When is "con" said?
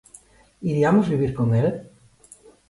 1.37-1.53